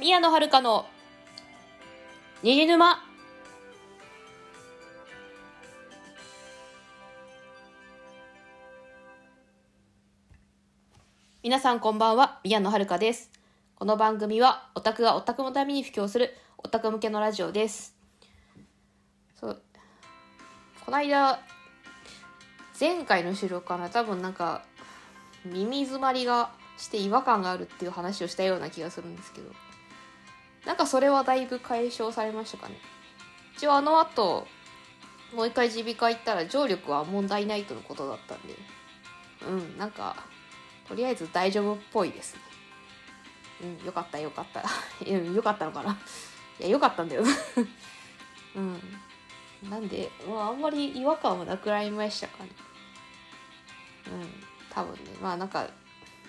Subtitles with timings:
[0.00, 0.86] 宮野遥の
[2.44, 3.02] 虹沼。
[11.42, 13.32] 皆さんこんばんは宮野遥です。
[13.74, 17.96] この番組はオタクがオタクのために布教するオタク向けのラジオです。
[19.34, 19.62] そう。
[20.84, 21.40] この間
[22.78, 24.62] 前回の収録かな多分なんか
[25.44, 29.50] 耳詰まりがして違和感があるっていう話をしたような気がするんですけど。
[30.66, 32.74] なんかそれはだいぶ解消されましたかね。
[33.56, 34.46] 一応あの後
[35.34, 38.54] もう一回耳鼻科行ったら聴力は問題ないとのことだったんで。
[39.46, 40.16] うんなんか
[40.88, 42.40] とりあえず大丈夫っぽいですね。
[43.80, 44.64] うんよかったよかった。
[45.06, 45.96] うんよかったのかな。
[46.58, 47.22] いやよかったんだよ。
[48.56, 48.80] うん。
[49.68, 52.50] なんで、まあ、あんまり違和感はなくなりましたかね。
[54.06, 55.10] うん多分ね。
[55.20, 55.68] まあなんか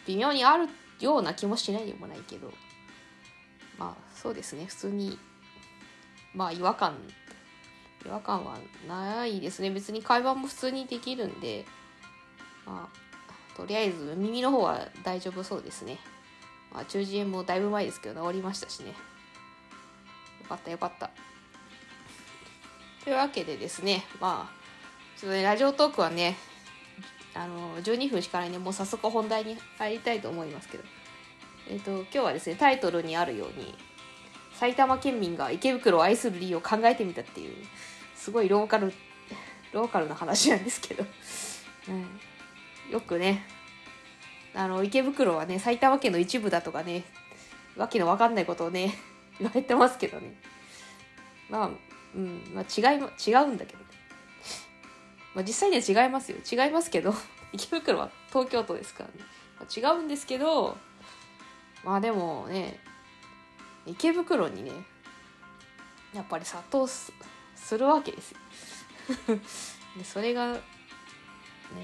[0.06, 0.68] 微妙にある
[1.00, 2.52] ような気もしないでもないけど。
[3.80, 4.66] まあそうですね。
[4.66, 5.18] 普通に
[6.36, 6.96] まあ違和感
[8.06, 9.72] 違和感はないですね。
[9.72, 11.66] 別に会話も普通にできるんで
[12.66, 15.98] まあとりあえず耳の方は大丈夫そうですね。
[16.72, 18.90] まあ中耳炎もだいぶ前ですけど治りましたしね。
[18.90, 18.96] よ
[20.48, 21.10] かったよかった。
[23.04, 26.38] というわけでですねまあちょっとねラジオトークはね
[27.34, 30.84] あの12分しかないんでもう早速本題に入りたいと思いますけど。
[31.70, 33.76] えっ、ー、と今日はですねタイトルにあるように
[34.54, 37.54] 埼玉県民が池袋を愛する理由を考えてみたっていう
[38.16, 38.92] すごいローカル
[39.72, 41.06] ローカルな話なんですけど、
[41.88, 43.44] うん、よくね
[44.56, 47.04] あの池袋はね埼玉県の一部だとかね
[47.78, 48.96] わけのわかんないことをね
[49.40, 50.36] 言われてますけどね。
[51.50, 51.70] まあ
[52.16, 53.86] うんまあ違い違うんだけどね。
[55.36, 56.38] まあ、実際には違いますよ。
[56.40, 57.14] 違いますけど
[57.54, 59.16] 池袋は東京都ですからね、
[59.60, 60.76] まあ、違うんですけど
[61.84, 62.80] まあでもね
[63.86, 64.72] 池袋にね
[66.14, 67.12] やっぱり殺到す
[67.78, 68.38] るわけですよ。
[69.98, 70.60] でそれがね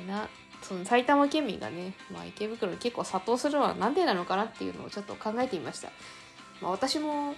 [0.07, 0.27] な
[0.61, 5.89] その埼玉県民がね、まあ、池袋に結構殺到するのは何でなのかなっていうのをちょっと考えてみました、
[6.59, 7.35] まあ、私も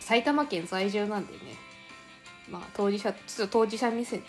[0.00, 1.38] 埼玉県在住なんでね
[2.50, 4.26] まあ当事者ちょっと当事者目線で、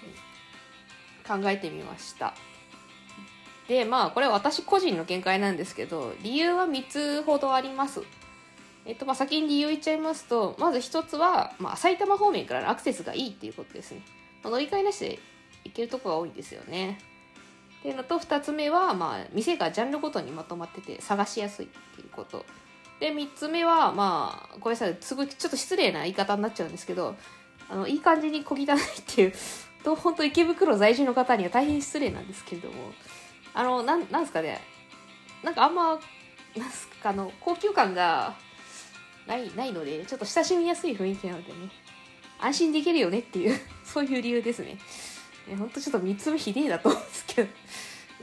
[1.27, 2.33] 考えてみました。
[3.67, 8.01] でまあこれは私個人の見解なんですけど理由は3つほどあります。
[8.85, 14.01] えっとまあ先に理由言っちゃいますとまず1つは、まあ、埼玉方面からのアクセスがいいっていうことですね、
[14.43, 15.19] まあ、乗り換えなしで
[15.63, 16.99] 行けるとこが多いんですよね。
[17.79, 22.45] っていうのと2つ目は、まあ、店がジャンルごとにまとまってて探しやすいっていうこと。
[22.99, 27.15] で3つ目はまあごめんなさいすごいちょっと失礼な言い方になっちゃうんですけど
[27.67, 28.67] あのいい感じに小汚いっ
[29.07, 29.33] ていう
[29.83, 32.93] と本当池袋在住の方には大変失礼なんですけれども。
[33.53, 34.61] あのなんなんですかね。
[35.43, 35.99] なんかあんま
[36.55, 38.35] なんすかあの高級感が
[39.27, 41.69] ないないのでちょっと親しみやすい雰囲気なのでね。
[42.39, 44.77] 安心できるよねっていう そういう理由ですね。
[45.47, 47.49] ねほんとちょっと3つ目ひでえだと思うんですけど。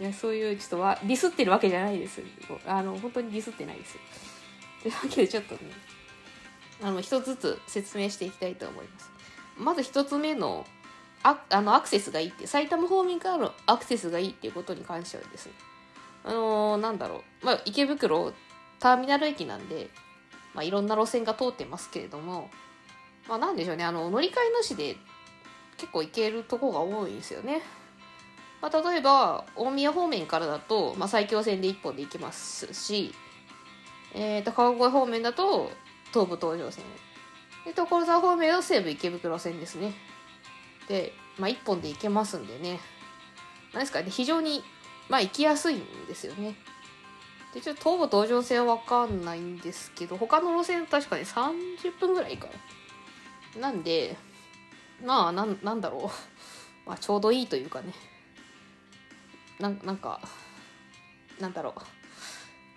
[0.01, 2.23] いやそういうちょっとはディスってるわけじゃないです。
[2.67, 3.99] あの本当にディスってないです。
[4.83, 5.61] というわけでちょっとね
[6.81, 9.11] あの一つずつ説明していきたいと思います。
[9.57, 10.65] まず一つ目の
[11.23, 15.53] ああのアクセスがいいって埼玉方面からのアクセスがいいっていうことに関してはですね。
[16.25, 18.33] あのー、なんだろう、まあ、池袋
[18.81, 19.89] ターミナル駅なんで、
[20.55, 22.51] まあ、いろんな路線が通ってますけれども、
[23.29, 23.85] まあ、なんでしょうね。
[23.85, 24.97] あの乗り換えなしで
[25.77, 27.63] 結構行けるとこが多いんですよね、
[28.61, 33.15] まあ、例えば大宮方面からだと、まあ、埼京線で1本で行けますし、
[34.15, 35.71] えー、と川越方面だと
[36.13, 36.85] 東武東上線。
[37.65, 39.93] で所沢方面の西武池袋線ですね。
[40.89, 42.81] で、まあ、1本で行けますんでね。
[43.73, 44.63] 何ですかね非常に、
[45.09, 46.57] まあ、行きやすいんですよね。
[47.55, 52.49] でちょっと東武東上線は分かんないんですけど他の路線確かに30分ぐらいか
[53.57, 53.71] な。
[53.71, 54.17] なんで
[55.05, 56.11] まあなんなんだろう、
[56.89, 57.93] まあ、ちょうどいいというかね。
[59.59, 60.21] ななんか
[61.39, 61.83] なんだろう。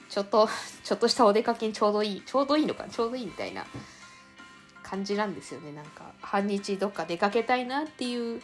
[0.09, 0.50] ちょっと
[0.83, 3.65] ちょっとしたお出かけにちょうどいいちょうどいいのかちょうどいいみたいな
[4.91, 5.71] 感じなんですよね。
[5.71, 8.41] なんか半日どっか出かけたいなっていう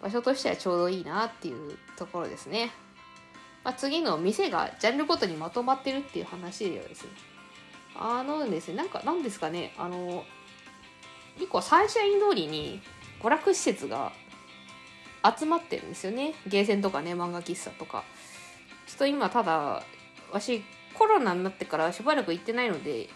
[0.00, 2.70] 場所としてはちょうどいいなっていうところですね、
[3.64, 7.10] まあ、次の店がジャンルごとにまとまってるっていう話ではですね。
[7.96, 9.74] あのですねなんかなんですかね。
[9.76, 10.24] あの
[11.36, 12.80] 結構サンシャイン通りに
[13.20, 14.12] 娯楽施設が
[15.36, 16.34] 集まってるんですよね。
[16.46, 18.04] ゲーセンとかね漫画喫茶とか。
[18.86, 19.82] ちょっと今ただ
[20.30, 20.62] わし
[20.94, 23.08] コロナになってからしばらく行ってないので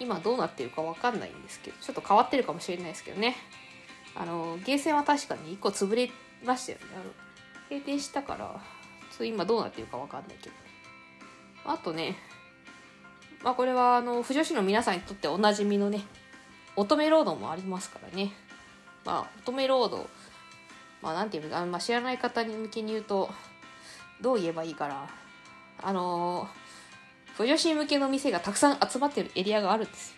[0.00, 3.36] 今どうなってるか分かんないんですけどちょっと変わってるかもしれないですけどね
[4.14, 6.10] あのゲーセンは確かに1個潰れ
[6.44, 7.04] ましたよねあの
[7.70, 8.60] 閉店したから
[9.10, 10.54] ちょっと今どうなってるか分かんないけど
[11.64, 12.16] あとね
[13.42, 16.02] まあこれはあの、不女子の皆さんにとっておなじみのね、
[16.76, 18.32] 乙女ロードもありますからね。
[19.04, 20.08] まあ、乙女ロード、
[21.02, 23.30] まあなんていうのか、まあ、知らない方に向けに言うと、
[24.20, 25.08] どう言えばいいかな。
[25.82, 26.48] あのー、
[27.36, 30.16] 不女子向けの店がたくさん集まってるエリアがあるんですよ。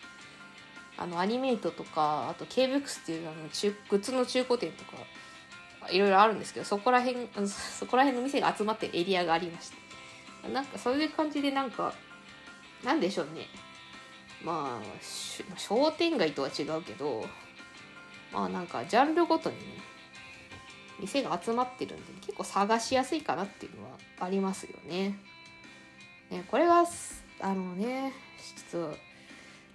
[0.96, 4.92] あの、アニメイトとか、あと K-BOOKS っていうあの中、グッズの中古店とか、
[5.90, 7.16] いろいろあるんですけど、そこら辺、
[7.46, 9.70] そこら辺の店が集まってるエリアがありまし
[10.42, 10.48] た。
[10.48, 11.94] なんかそういう感じでなんか、
[12.84, 13.46] なんでしょうね。
[14.44, 17.26] まあ、商店街とは違うけど、
[18.32, 19.62] まあなんかジャンルごとにね、
[21.00, 25.18] 店が集まってるんで、結構探しやすいかなっていうのはありますよね。
[26.34, 26.84] ねこれが、
[27.40, 28.12] あのね、
[28.70, 28.96] ちょっと、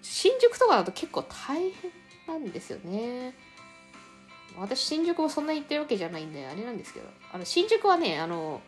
[0.01, 1.91] 新宿とかだと結構大変
[2.27, 3.33] なんですよね。
[4.57, 8.61] 私、新宿もそんなに行ってるわけじゃないんで、あれなんですけど、あの、新宿はね、あの、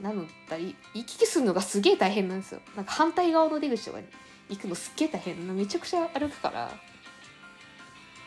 [0.00, 0.74] なんだ、行
[1.04, 2.60] き来するのがすげえ大変なんですよ。
[2.76, 4.06] なんか反対側の出口とかに
[4.48, 6.72] 行くのすっげえ大変な、めちゃくちゃ歩くから、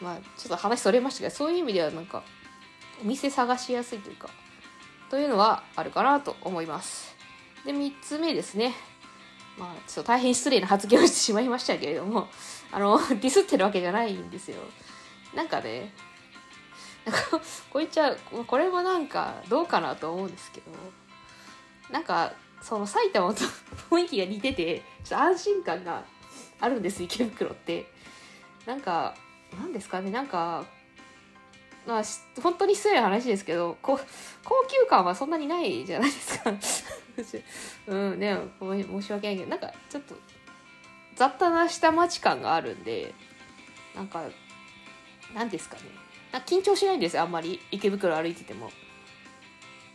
[0.01, 2.23] まあ、ちょっと話それましたけど、そういう意味ではなんか、
[3.01, 4.30] お店探しやすいというか、
[5.09, 7.17] というのはあるかなと思います。
[7.68, 8.74] で、3つ目ですね。
[9.58, 12.30] まあ、ちょっと大変失礼な発言をしてしまいましたけれども、
[12.72, 14.58] あの、 ディスってるわけじゃないんですよ。
[15.36, 15.92] なんかね、
[17.04, 20.72] なんか こいつは、これもなんかどうかなと思うんですけど、
[21.92, 22.31] なんか、
[22.62, 23.44] その埼玉と
[23.90, 26.06] 雰囲気が似てて、ちょっと安心感が
[26.62, 27.92] あるんです、池袋って。
[28.66, 29.14] なんか、
[29.60, 30.64] なんですかね、なんか、
[31.86, 32.04] まあ、
[32.42, 34.00] 本当に失礼な話ですけど、こ
[34.46, 36.54] 高級感はそんなにないじゃないですか。
[37.88, 40.16] うんね、申し訳ないけど、なんかちょっと
[41.16, 43.14] 雑多な下町感があるんで、
[43.96, 44.24] なんか、
[45.34, 45.81] なんですかね。
[46.31, 47.60] か緊張しないんですよ、あんまり。
[47.72, 48.72] 池袋歩いてても。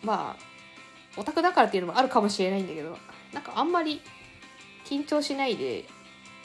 [0.03, 2.99] まあ、オタクだからっていうのもあるかもしれないんだけど、
[3.33, 4.01] なんかあんまり
[4.85, 5.85] 緊張しないで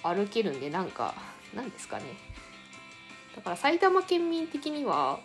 [0.03, 1.15] 歩けるんで、なんか、
[1.55, 2.05] なんですかね。
[3.35, 5.19] だから埼玉県民的には、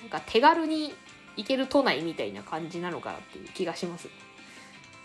[0.00, 0.94] なんか手軽に
[1.36, 4.08] 行ける都内みたいな感じなのかなっていう気がします。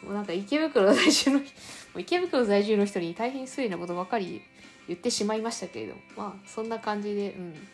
[0.04, 1.42] もうなんか池袋在住の、
[1.98, 4.42] 池袋在住の人に大変失礼なことばかり
[4.88, 7.68] 言ってしまいましたけれども、まあそんな感じで、うん。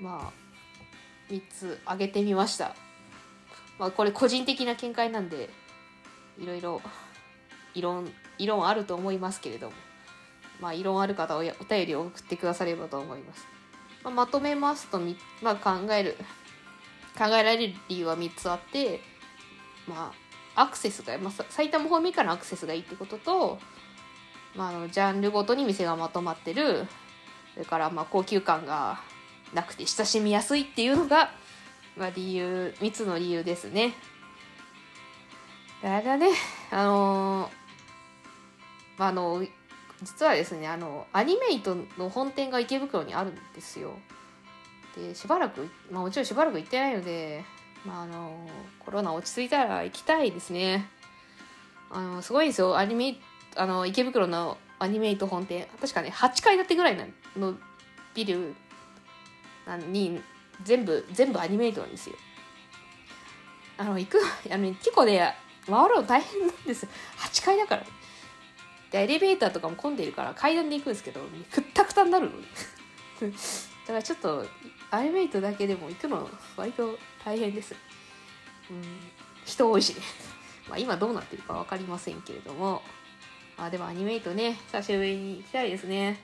[0.00, 2.74] まあ、3つ挙げてみました。
[3.78, 5.48] まあこれ個人的な見解なんで、
[6.38, 6.82] いろいろ
[7.74, 9.74] 異論、異論あると思いますけれども、
[10.60, 13.46] まあ異論ある方はお便りを送ってくださればと思います。
[14.04, 15.00] まあ、まとめますと、
[15.42, 16.16] まあ、考える、
[17.16, 19.00] 考えられる理由は3つあって、
[19.88, 20.23] まあ、
[20.56, 23.58] アクセスが、まあ、埼玉方面からアクセスがいいってことと、
[24.54, 26.86] まあ、あのジャンルごとに店がまとまってる。
[27.54, 29.00] それからまあ高級感が
[29.52, 31.30] なくて親しみやすいっていうのが、
[31.96, 33.94] まあ、理由3つの理由ですね。
[35.82, 36.30] あれだね。
[36.70, 37.50] あのー、
[38.98, 39.44] まあ、あの
[40.02, 43.92] 実はですねあのアニメイトの本店が池袋にあるんですよ。
[44.96, 47.44] でしばらく、まあ、もちろんしばらく行ってないので、
[47.84, 48.48] まあ、あの
[48.84, 50.88] コロナ落ち着いたら行きたいですね。
[51.90, 52.76] あのすごいですよ。
[52.76, 53.16] アニメ
[53.56, 55.66] あの池袋のアニメイト本店。
[55.80, 56.96] 確かね8階建てぐらい
[57.36, 57.54] の
[58.14, 58.54] ビル
[59.90, 60.20] に
[60.62, 62.16] 全部全部アニメイトなんですよ。
[63.76, 64.18] あの行く
[64.50, 65.34] あの結構ね
[65.66, 66.86] 回るの大変なんです。
[67.18, 67.84] 8階だから。
[68.90, 72.38] でエレベーターとかも混んでいるから階段で行くんですけどくったくたになるの だ
[73.88, 74.46] からちょっと
[74.92, 77.74] アイメイトだけでも行くの割と大変です。
[78.70, 78.82] うん。
[79.44, 79.94] 人多いし。
[80.68, 82.82] まあ今どうなってるか分かりませんけれども。
[83.56, 86.18] あでもアニメイトね久しぶりに行きたいですね。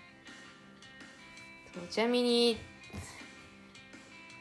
[1.88, 2.58] ちなみに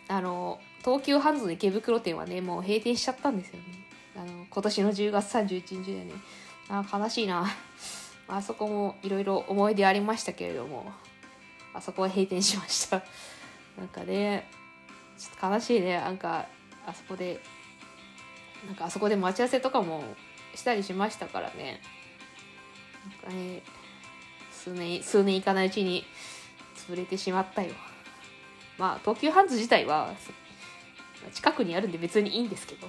[0.08, 3.66] あの東急ハンズの池袋店はねもう閉店しちゃったんですよね。
[4.16, 6.14] あの今年の10月31日でね。
[6.68, 7.48] あ悲しいな。
[8.28, 10.92] あそこもいろいろ思い出ありましたけれども、
[11.74, 13.04] あそこは閉店しました。
[13.78, 14.50] なんかね、
[15.20, 15.98] ちょっと悲しいね。
[15.98, 16.48] なんか、
[16.88, 17.42] あそこで、
[18.66, 20.04] なんかあそこで待ち合わせとかも
[20.56, 21.82] したりしましたからね。
[23.24, 23.62] なんかね、
[24.52, 26.06] 数年、数年いかないうちに
[26.76, 27.74] 潰れてしまったよ。
[28.78, 30.14] まあ、東急ハンズ自体は
[31.34, 32.88] 近くにあるんで別にいいんですけど。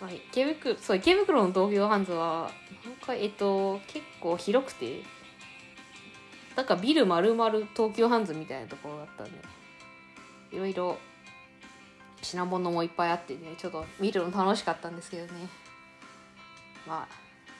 [0.00, 2.50] まあ、池袋そう池袋の東京ハンズは
[2.86, 5.02] なんかえっと結構広くて
[6.56, 9.32] なんかビル丸々東急ハンズみたいなところだったんで
[10.52, 10.98] いろいろ
[12.22, 15.48] 品物もいっぱいあってねちょっと見るの楽しかったんですけどね。
[16.86, 17.14] まあ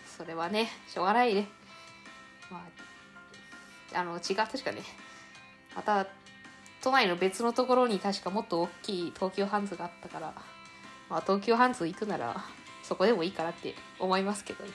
[0.07, 1.49] それはねしょうがないね。
[2.51, 2.65] ま
[3.95, 4.83] ああの違う確かね
[5.75, 6.07] また
[6.81, 10.33] 都内の別のところに確かもっと大きい東急ハンズがあったから
[11.11, 12.45] まあ、東急ハンズ行くなら
[12.85, 14.71] そこでもいいかなって思いますけどね。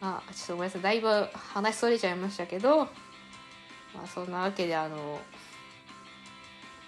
[0.00, 0.82] まあちょっとごめんなさい。
[0.82, 5.20] だいぶ話それちゃいましたけどまあそんなわけであの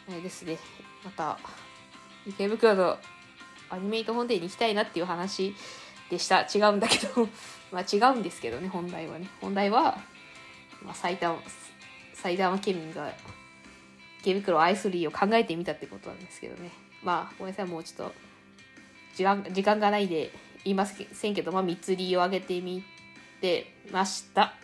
[0.09, 0.59] あれですね。
[1.05, 1.39] また
[2.27, 2.99] 池袋の
[3.71, 5.55] アニメイト本店に行きたいなっていう話
[6.11, 6.43] でした。
[6.43, 7.29] 違うんだけど。
[7.71, 9.29] まあ違うんですけどね本題はね。
[9.41, 9.99] 本題は、
[10.83, 11.41] まあ、埼玉
[12.15, 13.13] 埼玉県民が
[14.21, 16.71] 池袋を愛する理由を考えてみたってことなんですけどね。
[17.03, 18.15] まあごめんなさいもうちょっと
[19.15, 20.33] 時間時間がないで
[20.65, 22.85] 言いませんけど、まあ、3つ理由を挙げてみ
[23.41, 24.55] てました。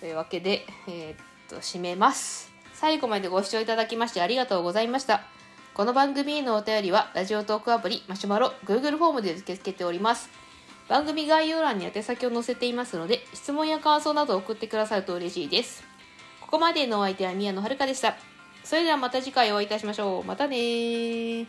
[0.00, 1.16] というわけでえー、っ
[1.48, 2.52] と締めます。
[2.72, 5.24] 最後までご視聴いただきましてありがとうございました。
[5.74, 10.30] この番組へのお便りはラジオトークアプリマシュマロ Google フォームで受け付けております
[10.88, 15.82] 番組概要欄に宛先を載せていますので質問や感想などを送ってくださると嬉しいです
[16.40, 18.14] ここまでのお相手は宮野遥でした。
[18.62, 20.24] それではまた次回お会いいたしましょう。
[20.24, 21.46] またね